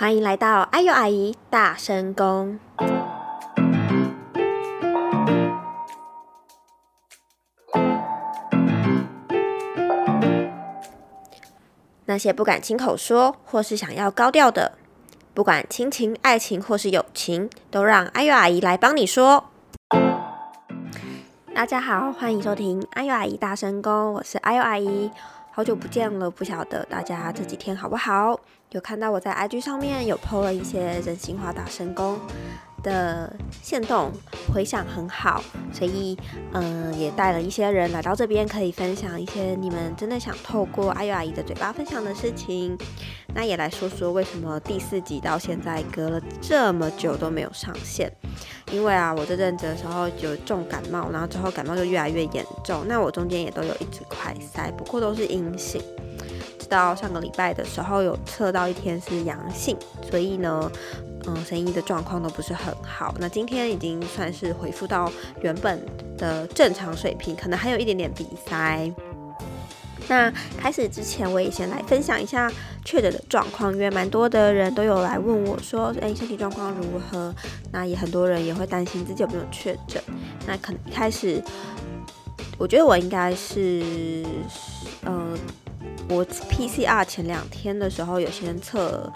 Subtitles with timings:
[0.00, 2.60] 欢迎来到阿尤阿姨大声公。
[12.04, 14.78] 那些不敢亲口说，或是想要高调的，
[15.34, 19.46] 不管亲情、爱情或是友情，都让阿尤阿姨来帮你说。
[21.52, 25.10] 大家好，欢迎收听阿尤阿姨大声公，我是阿尤阿姨。
[25.58, 28.38] 好久不见了，不晓得大家这几天好不好？
[28.70, 32.16] 有看到我在 IG 上面有 PO 了一些人性化大神功
[32.80, 34.12] 的线动，
[34.54, 35.42] 回响很好，
[35.72, 36.16] 所以
[36.52, 42.78] 嗯，也带了一些人来到这边，可以分享一些你们真的想透过阿尤阿姨的嘴巴分享的事情。
[43.34, 48.08] 那也来说说为什么第四集到现在隔了这么久都没有上线？
[48.70, 52.84] 因为啊，我这阵子的时候有重感冒，然后之后感冒就越来越严重。
[52.86, 55.82] 那我中间也都有一直快塞，不过都是阴性。
[56.58, 59.76] 直到上个礼拜的时候有测到一天是阳性，
[60.10, 60.70] 所以呢，
[61.26, 63.14] 嗯，声音的状况都不是很好。
[63.18, 65.10] 那今天已经算是恢复到
[65.40, 65.80] 原本
[66.18, 68.92] 的正常水平，可能还有一点点鼻塞。
[70.08, 72.50] 那开始之前，我也先来分享一下
[72.84, 77.34] 确诊的状况，因为蛮多的人都有来问我说，哎，身体状况如何？
[77.70, 80.02] 那也很多人也会担心自己有没有确诊。
[80.46, 81.42] 那可能一开始，
[82.56, 84.24] 我觉得我应该是，
[85.04, 85.36] 呃，
[86.08, 89.12] 我 PCR 前两天的时候，有些人测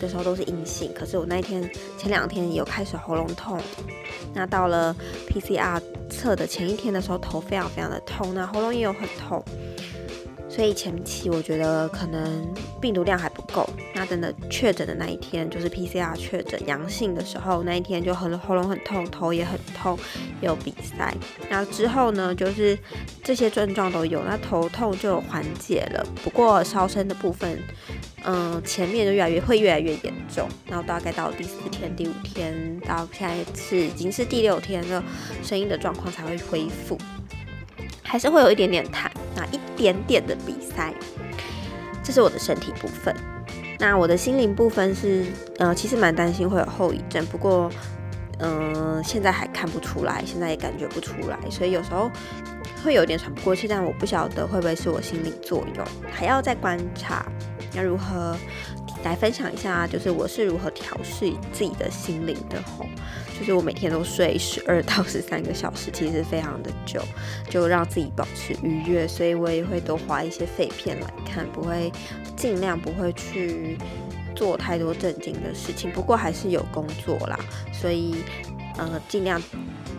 [0.00, 3.60] 的时候都是阴性，可是我那一天前两天有开始喉咙痛，
[4.32, 4.94] 那到了
[5.28, 9.44] PCR 测的前一天的时候，头非常非常的痛，那喉咙也有很痛。
[10.56, 19.98] 所以前期我觉得可能病毒量还不够，那真的确诊的那一天，就是 PCR 确诊阳性的时候，那一天就很喉咙很痛，头也很痛，
[20.40, 21.14] 有鼻塞。
[21.50, 22.78] 那之后呢，就是
[23.22, 26.02] 这些症状都有，那头痛就缓解了。
[26.24, 27.62] 不过烧声的部分，
[28.24, 35.04] 嗯，前面就越来越会越来越严重，然后大概到第四天、第五天，到现在是已经是第六天了，
[35.42, 36.96] 声音的状况才会恢复。
[38.02, 40.92] 还是会有一点点痰，那一点点的鼻塞，
[42.02, 43.14] 这是我的身体部分。
[43.78, 45.26] 那我的心灵部分是，
[45.58, 47.70] 呃，其实蛮担心会有后遗症，不过，
[48.38, 52.10] 嗯，现在还看不出来，现在也感觉不出来，所以有时候
[52.82, 57.26] 会有点喘不过气，但我不晓得会不会是我心理作用，还要再观察。
[57.74, 58.34] 要如何？
[59.06, 62.84] 来分享一下，就是我是如何调试自己的心灵的吼，
[63.38, 67.00] 就是我每天都睡十二到十三个小时，其实非常的久，
[67.48, 71.92] 就让自己保持愉悦，所以我也会多花一些废片来看，不会
[72.36, 73.78] 尽量不会去
[74.34, 77.38] 做太多正经的事情，不过还是有工作啦，
[77.72, 78.16] 所以
[78.76, 79.40] 呃尽量。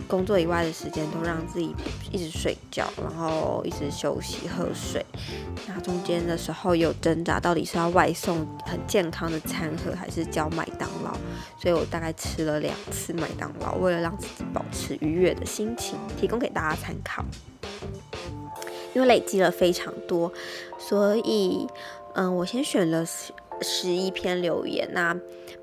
[0.06, 1.76] 工作以外的时间都让自己
[2.10, 5.04] 一直睡觉，然后一直休息喝水。
[5.68, 11.12] 那中间的时候有挣扎，到底是要外送很健康的餐盒，还是叫麦当劳？
[11.60, 17.24] 所以我大概吃了两次麦当劳，为了让自己保持愉悦的心情，提供给大家参考。
[18.94, 20.32] 因为累积了非常多，
[20.78, 21.68] 所以
[22.14, 24.88] 嗯，我先选了十十一篇留言。
[24.92, 25.14] 那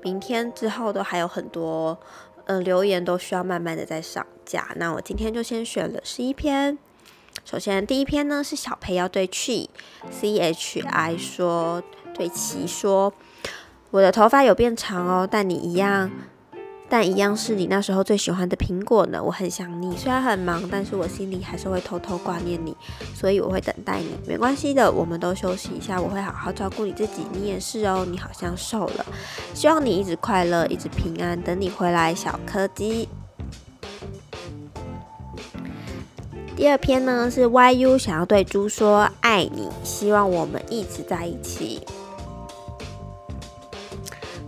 [0.02, 1.98] 明天之后都还有很多。
[2.48, 4.68] 嗯，留言都需要慢慢的在上架。
[4.76, 6.78] 那我今天就先选了十一篇。
[7.44, 9.68] 首先第一篇呢是小培要对 Chi
[10.10, 11.82] C H I 说，
[12.14, 13.12] 对其说，
[13.90, 16.10] 我的头发有变长哦，但你一样。
[16.88, 19.20] 但一样是你那时候最喜欢的苹果呢。
[19.20, 22.76] 我很想你，虽然很忙，但是我心里还是会偷偷挂念你，
[23.12, 24.16] 所以我会等待你。
[24.24, 27.26] 没关系的，我们都休息一下，我会好好照顾你自己。
[27.32, 29.04] 你也是哦，你好像瘦了。
[29.52, 31.42] 希望你一直快乐，一直平安。
[31.42, 33.08] 等你回来，小柯基。
[36.56, 41.82] 第二篇呢是 YU 想要对猪说爱你，希望我们一直在一起。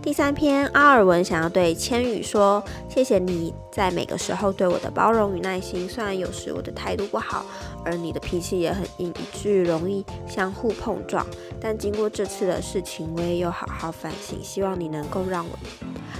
[0.01, 5.87] 第三篇，阿尔文想要对千羽说：“谢谢你在每个时候对我的包容与耐心。
[5.87, 7.45] 虽然有时我的态度不好，
[7.85, 11.23] 而你的脾气也很硬，以至于容易相互碰撞。
[11.61, 14.43] 但经过这次的事情，我也有好好反省。
[14.43, 15.59] 希望你能够让我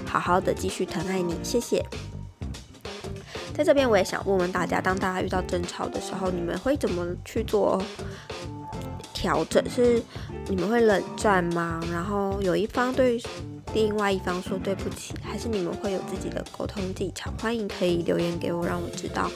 [0.06, 1.36] 好好的继续疼爱你。
[1.42, 1.84] 谢谢。
[3.60, 7.84] 在这边，我也想问问大家：当大家遇到争吵的时候，你们会怎么去做
[9.14, 9.62] 调整？
[9.70, 10.02] 是
[10.48, 11.82] 你们会冷战吗？
[11.92, 13.22] 然后有一方对？
[13.74, 17.30] 另外一方说对不起，还是你们会有自己的沟通技巧？
[17.42, 19.30] 欢迎可以留言给我，让我知道。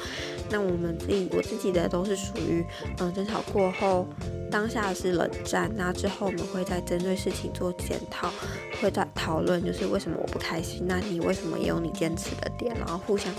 [0.49, 2.65] 那我们自己，我自己的都是属于，
[2.99, 4.07] 嗯，争吵过后，
[4.53, 8.31] 当下是冷战，那之后我们会再针对事情做检讨，
[8.79, 10.85] 会再讨论，就是为什么我不开心？
[10.87, 12.71] 那你为什么也有你坚持的点？
[12.75, 13.33] 然后互相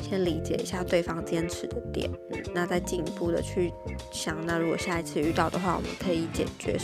[0.00, 3.72] 先理解一下对方坚持的点，嗯，那再进一步的去
[4.12, 6.78] 想，那如果下一次遇到的话，我们可以解决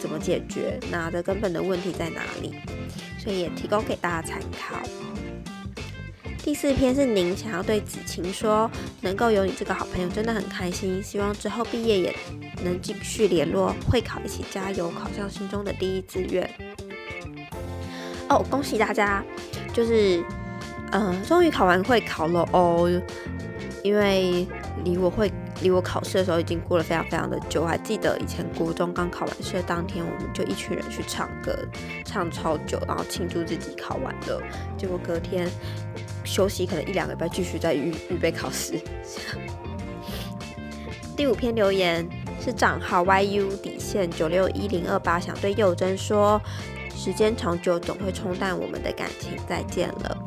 [0.00, 0.80] 怎么解决？
[0.90, 2.54] 那的根本的问题在哪里？
[3.22, 4.80] 所以也提供给大家参考。
[6.42, 8.70] 第四篇是您想要对子晴说，
[9.02, 12.16] 能够有你这个好朋友真的很开心，希望之后毕业也
[12.62, 16.48] 能继续联络，会考一起加油，考上心中的第一志愿。
[18.28, 19.24] 哦，恭喜大家，
[19.72, 20.22] 就是
[20.92, 22.88] 嗯，终于考完会考了哦，
[23.82, 24.46] 因为
[24.84, 25.30] 离我会。
[25.62, 31.54] 离我考试的时候已经过了非常非常的久，我还记得以前国中刚考完试的当天，我们就一群人去唱歌，
[32.02, 34.42] 唱超久，然后庆祝自己考完了。
[34.78, 35.46] 结果隔天
[36.24, 38.80] 休息可能一两个礼拜，继续在预预备考试。
[41.14, 42.08] 第五篇留言
[42.40, 46.40] 是账号 yu 底线九六一零二八，想对幼珍说，
[46.96, 50.18] 时间长久总会冲淡我们的感情，再见了。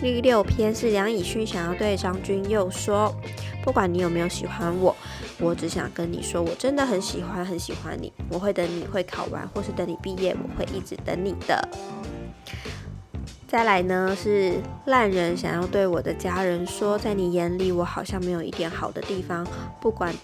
[0.00, 3.14] 第六篇是梁以勋想要对张君佑说
[3.62, 4.96] ：“不管你有没有喜欢我，
[5.38, 8.10] 我只想跟你说，我真的很喜欢很喜欢你。
[8.30, 11.68] 我会等你会考完，或是等你毕业，我会一直等你的。”
[13.50, 19.44] 再来呢是烂人想要对我的家人说：“在你眼里，我好像没有一点好的地方，
[19.80, 20.14] 不管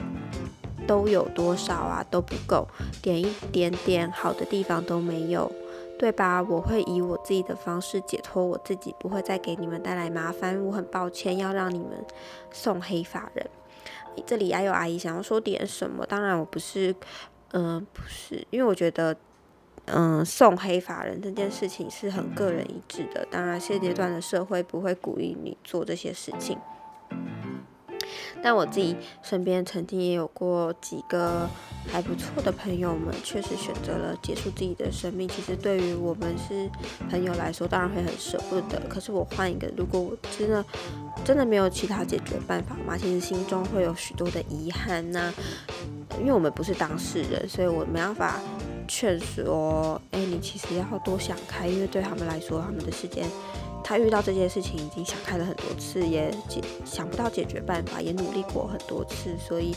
[0.87, 2.69] 都有多少啊都不够，
[3.02, 5.50] 点一点点好的地方都没有。”
[5.99, 6.40] 对吧？
[6.40, 10.64] 我会以我自己的方式解脱我自己，不会再给你们带来麻烦。
[10.64, 11.88] 我很抱歉要让你们
[12.52, 13.44] 送黑发人。
[14.25, 16.06] 这里还有阿姨想要说点什么？
[16.06, 16.94] 当然我不是，
[17.50, 19.17] 嗯，不是，因为我觉得，
[19.87, 23.27] 嗯，送黑发人这件事情是很个人一致的。
[23.31, 26.59] 当然现阶段的社会不会鼓励你做这些事情。
[28.43, 31.49] 但我自己身边曾经也有过几个
[31.88, 35.27] 还不错的朋友们，确实选择了结束自己的生命。
[35.27, 36.71] 其实对于我们是
[37.09, 38.81] 朋友来说，当然会很舍不得。
[38.89, 40.65] 可是我换一个，如果我真的
[41.25, 45.32] 真的没有其他解决办法嘛，其实心中会有许多的遗憾呐。
[46.21, 48.41] 因为我们不是当事人，所以我没办法
[48.87, 53.27] 劝说，哎，你其实要多想开，因为对他们来说，他们的时间。
[53.88, 59.77] 他遇到这件事情已经想开了很多次，也解想不到解决办法，也努力过很多次，所以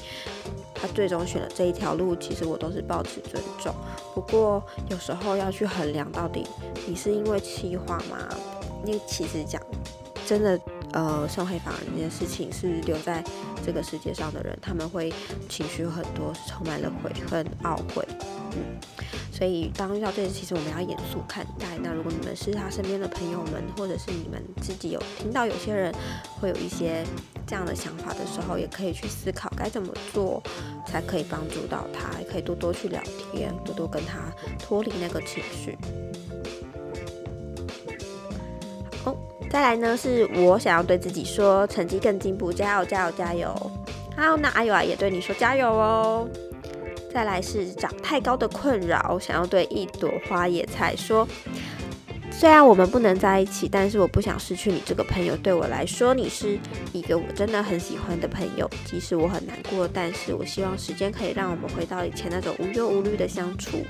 [0.74, 2.16] 他最终选了这一条路。
[2.16, 3.72] 其实我都是保持尊重，
[4.16, 6.44] 不过有时候要去衡量到底
[6.88, 8.18] 你是因为气话吗？
[8.84, 9.62] 因为其实讲
[10.26, 10.60] 真的，
[10.94, 13.24] 呃，送黑房这件事情是留在
[13.64, 15.14] 这个世界上的人，他们会
[15.48, 18.04] 情绪很多，充满了悔恨、懊悔，
[18.54, 18.80] 嗯。
[19.32, 21.66] 所以，当遇到这些，其实我们要严肃看待。
[21.82, 25.94] 那如果你们是他身边的朋友们，或者是你们自己有听到有些人
[26.42, 27.06] 会有一些
[27.48, 30.44] 这样的想法的时候，也可以去思考该怎么做
[30.86, 33.02] 才可以帮助到他，也可以多多去聊
[33.32, 34.20] 天，多多跟他
[34.60, 35.78] 脱离那个情绪。
[39.06, 39.16] 哦，
[39.50, 43.72] 再来呢，是我想要对自己说，成绩更进步，加油，加油，加油！
[44.18, 46.28] 好，那阿友啊也对你说加油哦。
[47.20, 51.28] 再来是长太高的困扰，想要对一朵花野菜说：
[52.32, 55.36] 虽然我们不能在一起，但是我不想失去你这个朋友。
[55.36, 56.58] 对我来说，你是
[56.94, 58.72] 一个我真的很喜欢的朋友。
[58.86, 63.86] 即使我很难过，但是我希望时间可以让我们回到以前那种无忧无虑的相处。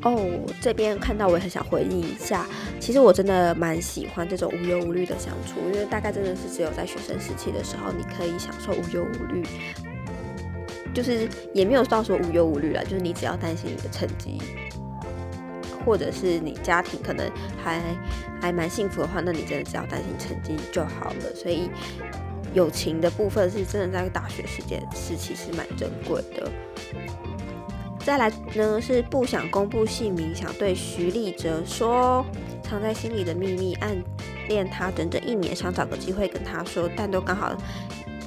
[0.00, 0.26] 哦，
[0.62, 2.46] 这边看到我也很想回应一下，
[2.80, 9.44] 其实我真的蛮喜欢这种无忧无虑的相处，因为大概真的是只有在学生时期的时候，你可以享受无忧无虑。
[10.94, 14.40] 就是也没有到说无忧无虑了，就是你只要担心你的成绩，
[15.84, 17.28] 或者是你家庭可能
[17.62, 17.82] 还
[18.40, 21.34] 还蛮幸福的话，那你真的只要担心成绩就好了。
[21.34, 21.68] 所以
[22.54, 26.50] 友情的部分是真的在大学时间是其实蛮珍贵的。
[27.98, 32.24] 再来呢是不想公布姓名，想对徐立哲说
[32.62, 33.96] 藏在心里的秘密，暗
[34.46, 37.56] 恋他整整一年，想找个机会跟他说，但都刚好。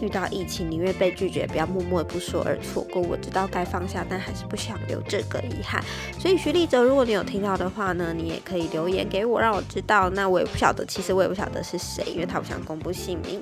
[0.02, 3.02] 遇到疫情，宁愿被拒绝，不要默默的不说而错过。
[3.02, 5.84] 我知道该放下，但还是不想留这个遗憾。
[6.20, 10.10] 所以徐立哲，如果你有听到的话呢，你也可以留言给我，让我知道。
[10.12, 13.42] 那我也不晓得，其实我也不晓得是谁，因为他不想公布姓名。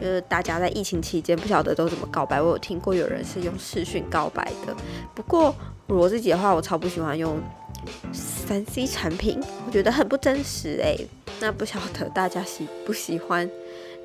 [0.00, 2.42] 就是大家在疫情期间不晓得都怎么告白。
[2.42, 4.74] 我有听过有人是用视讯告白的，
[5.14, 5.54] 不过
[5.86, 7.40] 我自己的话，我超不喜欢用
[8.12, 10.96] 三 C 产品，我觉得很不真实哎。
[11.40, 13.48] 那不晓得大家喜不喜欢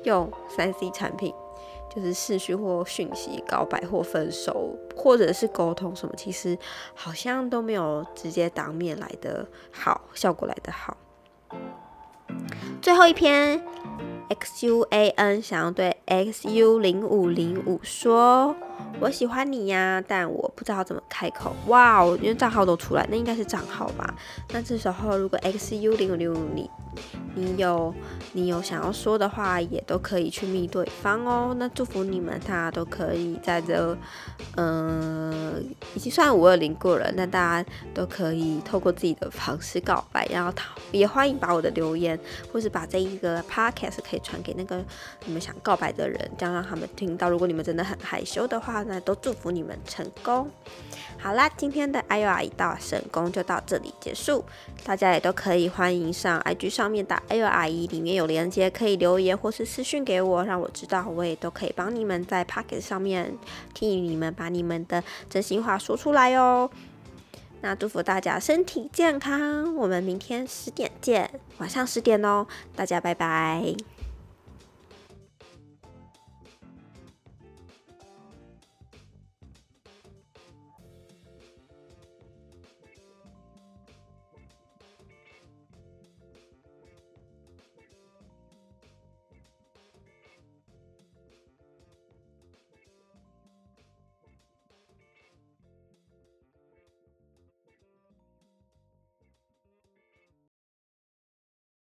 [0.04, 1.32] 用三 C 产品？
[1.94, 6.56] 就是视讯或讯息告白或分手，或者是沟通什么，其实
[6.94, 10.96] 好像都没有直接当面来的好，效果来的好。
[12.80, 13.60] 最后一篇
[14.28, 18.54] ，X U A N 想要对 X U 零五零五说，
[19.00, 21.54] 我喜欢你呀，但我不知道怎么开口。
[21.66, 24.14] 哇哦，因为账号都出来，那应该是账号吧？
[24.52, 26.70] 那这时候如果 XU 零六你
[27.34, 27.94] 你有
[28.32, 31.54] 你有想要说的话，也都可以去密对方哦。
[31.58, 33.96] 那祝福你们，大家都可以在这，
[34.56, 40.52] 嗯，已经算五二零过了，那大家都可以透过自己的方式告白，然后
[40.92, 42.18] 也欢迎把我的留言，
[42.52, 44.84] 或是把这一个 podcast 可以传给那个
[45.24, 47.30] 你们想告白的人，这样让他们听到。
[47.30, 50.50] 如果你们真的很害羞的话，那都祝福你们成功。
[51.18, 54.44] 好啦，今天的 IU 阿姨大神功就到这里结束。
[54.84, 63.36] 大家也都可以欢迎上 IG 上上面打 IU 阿姨，里面有链接可以留言或是私信给我，让我知道，我也都可以帮你们在 Pocket 上面
[63.74, 66.70] 替你们把你们的真心话说出来哦。
[67.60, 73.99] 那祝福大家身体健康，我们明天十点见，晚上十点哦，大家拜拜。